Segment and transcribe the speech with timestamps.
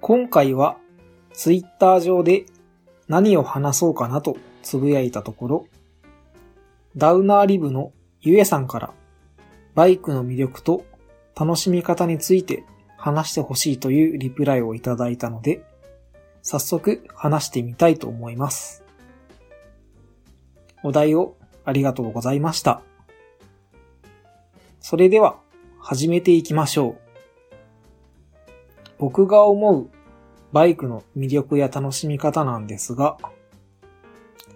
[0.00, 0.78] 今回は
[1.34, 2.46] ツイッター上で
[3.06, 5.66] 何を話そうかなとつぶやいたところ、
[6.96, 8.92] ダウナーリブのゆえさんから
[9.74, 10.84] バイクの魅力と
[11.38, 12.64] 楽しみ方について
[12.96, 15.62] 話してほしいというリプライをいただいたので、
[16.42, 18.82] 早速話してみたいと思います。
[20.82, 22.80] お題をありがとうございました。
[24.80, 25.38] それでは
[25.78, 26.96] 始めていきましょう。
[28.98, 29.90] 僕が思う
[30.52, 33.16] バイクの魅力や楽しみ方なんですが、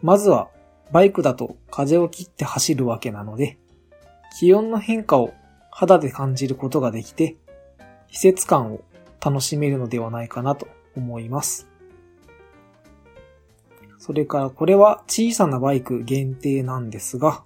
[0.02, 0.48] まずは
[0.92, 3.58] バイクだと風を切って走るわけなので、
[4.38, 5.32] 気温の変化を
[5.70, 7.36] 肌で感じることができて、
[8.08, 8.82] 季節感を
[9.24, 11.68] 楽しめるのではないかなと思います。
[13.98, 17.42] それからこれは小さなバイク限定なんですが、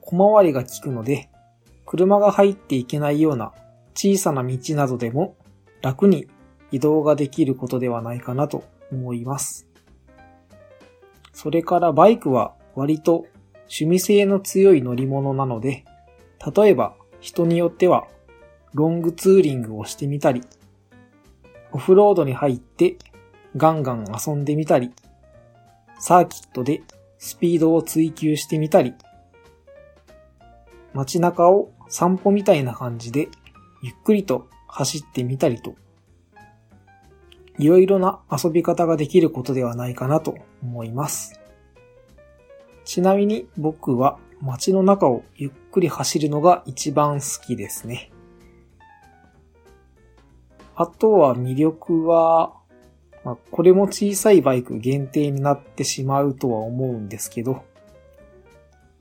[0.00, 1.28] 小回りが効くので、
[1.84, 3.52] 車が入っていけないような
[3.94, 5.34] 小さな道などでも
[5.82, 6.28] 楽に
[6.72, 9.66] 移動ができることではないかなと思います。
[11.32, 13.26] それからバイクは割と
[13.62, 15.84] 趣味性の強い乗り物なので、
[16.54, 18.08] 例えば人によっては
[18.74, 20.42] ロングツーリングをしてみたり、
[21.72, 22.96] オフロードに入って
[23.56, 24.92] ガンガン遊んでみたり、
[25.98, 26.82] サーキットで
[27.18, 28.94] スピードを追求してみたり、
[30.92, 33.28] 街中を散歩みたいな感じで
[33.82, 35.74] ゆっくりと走ってみたりと、
[37.58, 41.40] いろいろな遊び方ができることではないかなと思います。
[42.84, 48.10] ちなみに僕は街の中をゆっくり走るのが一番好きですね。
[50.74, 52.54] あとは魅力は、
[53.22, 57.62] まあ、これも小さいバイク限定になってしまうとは思うんですけど、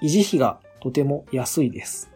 [0.02, 2.12] 維持費がとても安いです。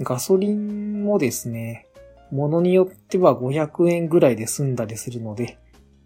[0.00, 1.85] ガソリンもですね、
[2.30, 5.58] ものによっては500円ぐらいで済んだりするので、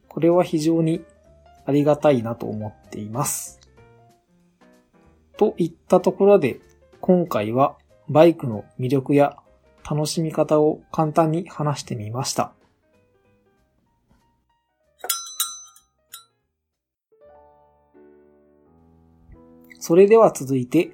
[0.08, 1.04] これは非常に
[1.64, 3.60] ありがたいなと思っています。
[5.36, 6.60] といったところで、
[7.00, 7.76] 今回は
[8.08, 9.36] バイクの魅力や
[9.88, 12.52] 楽しみ方を簡単に話してみました。
[19.78, 20.92] それでは続いて、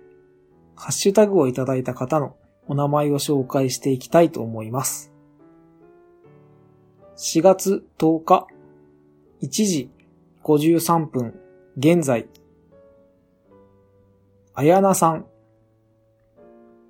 [0.76, 2.36] ハッシュタグをいただいた方の
[2.68, 5.15] お名前を紹介していきたいと思います。
[7.16, 8.46] 4月10日、
[9.40, 9.90] 1時
[10.44, 11.40] 53分、
[11.78, 12.28] 現在、
[14.52, 15.26] あやなさん、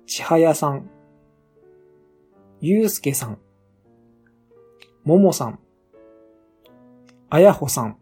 [0.05, 0.89] ちはやさん、
[2.59, 3.39] ゆうすけさん、
[5.05, 5.59] ももさん、
[7.29, 7.97] あやほさん、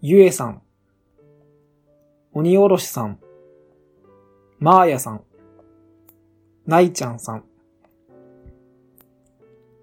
[0.00, 0.62] ゆえさん、
[2.32, 3.20] 鬼おろしさん、
[4.58, 5.22] まーやさん、
[6.66, 7.47] ないちゃんさん。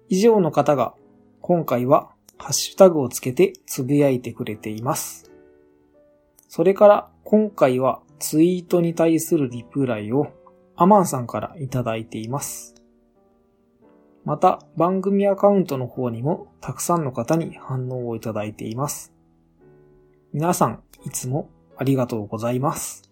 [0.08, 0.94] 以上の方が
[1.40, 5.30] 今回はハッシュタグをつけてつぶやいてくれています。
[6.48, 10.28] それから今回はツイートに対するリプライを
[10.76, 12.74] アマンさんからいただいています。
[14.24, 19.12] また番組アカウントの方にもたくさんの方に反応をいただいています。
[20.32, 23.05] 皆さんいつもありがとうございます。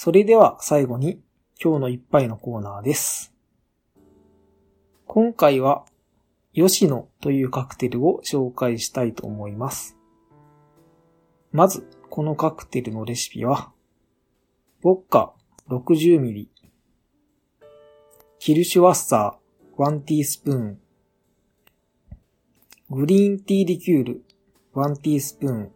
[0.00, 1.20] それでは最後に
[1.60, 3.34] 今日の一杯のコーナーです。
[5.08, 5.86] 今回は
[6.54, 9.96] 吉野というカクテルを紹介したいと思います。
[11.50, 13.72] まず、このカクテルのレシピは、
[14.84, 15.32] ウォッカ
[15.68, 16.46] 60ml、
[18.38, 20.78] キルシュワッサー1ティースプーン、
[22.88, 24.22] グリーンティーリキュール
[24.76, 25.72] 1ティースプーン、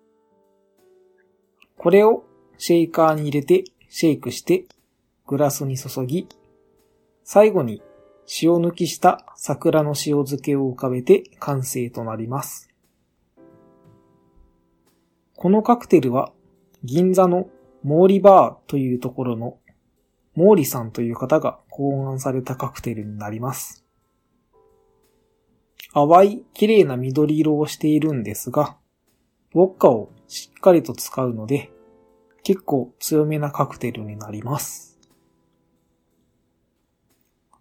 [1.77, 2.23] これを
[2.57, 4.65] シェイカーに入れてシェイクして
[5.27, 6.27] グラスに注ぎ、
[7.25, 7.83] 最後に
[8.41, 12.71] 塩抜きした桜の塩漬けを浮かべて完成となります。
[15.37, 16.33] このカクテルは
[16.83, 17.51] 銀座の
[17.83, 19.59] モーリバーというところの
[20.35, 23.85] モーリさんという方が考案されたカクテルになります。
[25.93, 28.79] 淡い綺麗な緑色をしているんですが、
[29.55, 31.71] ウォッカをしっかりと使うので、
[32.45, 34.99] 結構強めなカクテルになります。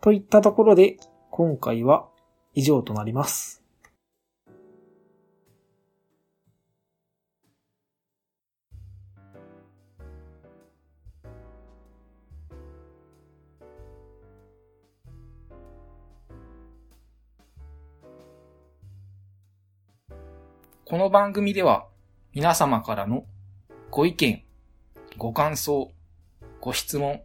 [0.02, 0.98] といったところで、
[1.30, 2.08] 今回は
[2.56, 3.62] 以上となります。
[20.84, 21.88] この番組では
[22.34, 23.24] 皆様からの
[23.92, 24.44] ご意見、
[25.18, 25.92] ご感想、
[26.60, 27.22] ご質問、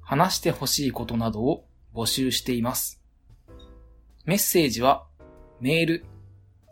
[0.00, 1.64] 話してほしいことなどを
[1.94, 3.00] 募集しています。
[4.24, 5.06] メッセージは
[5.60, 6.04] メール、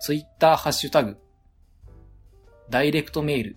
[0.00, 1.18] ツイッターハッシュタグ、
[2.68, 3.56] ダイレクトメール、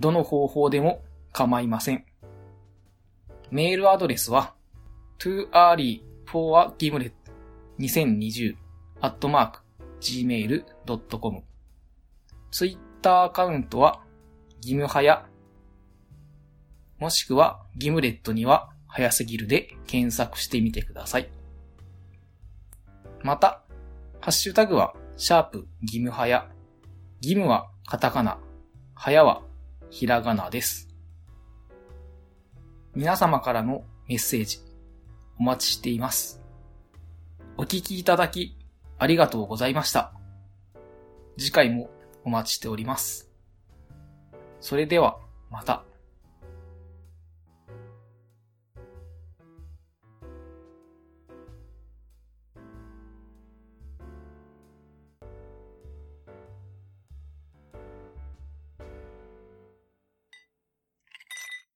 [0.00, 1.02] どの方法でも
[1.32, 2.04] 構いません。
[3.50, 4.54] メールアドレスは
[5.18, 7.12] too early for a gimlet
[7.78, 8.56] 2020
[9.00, 9.60] at mark
[10.00, 11.42] gmail.com
[12.50, 14.00] ツイッターアカウントは、
[14.60, 15.26] ギムハヤ、
[16.98, 21.28] もしくはギムレットには早すぎるで検索してみてください。
[23.22, 23.62] また、
[24.20, 26.48] ハッシュタグは、シャープギムハヤ。
[27.20, 28.38] ギムはカタカナ、
[28.94, 29.42] ハヤは
[29.90, 30.88] ひらがなです。
[32.94, 34.60] 皆様からのメッセージ、
[35.38, 36.40] お待ちしています。
[37.58, 38.56] お聞きいただき、
[38.98, 40.12] ありがとうございました。
[41.36, 41.90] 次回も
[42.24, 43.30] お待ちしております。
[44.60, 45.18] それでは、
[45.50, 45.84] また。